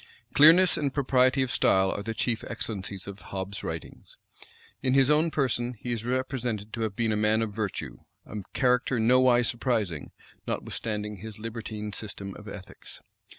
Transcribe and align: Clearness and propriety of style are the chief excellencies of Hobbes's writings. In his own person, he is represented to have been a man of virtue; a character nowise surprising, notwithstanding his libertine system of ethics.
Clearness 0.33 0.77
and 0.77 0.91
propriety 0.91 1.43
of 1.43 1.51
style 1.51 1.91
are 1.91 2.01
the 2.01 2.15
chief 2.15 2.43
excellencies 2.47 3.05
of 3.05 3.19
Hobbes's 3.19 3.63
writings. 3.63 4.17
In 4.81 4.95
his 4.95 5.11
own 5.11 5.29
person, 5.29 5.75
he 5.77 5.91
is 5.91 6.03
represented 6.03 6.73
to 6.73 6.81
have 6.81 6.95
been 6.95 7.11
a 7.11 7.15
man 7.15 7.43
of 7.43 7.53
virtue; 7.53 7.99
a 8.25 8.37
character 8.55 8.99
nowise 8.99 9.47
surprising, 9.47 10.09
notwithstanding 10.47 11.17
his 11.17 11.37
libertine 11.37 11.93
system 11.93 12.33
of 12.35 12.47
ethics. 12.47 13.01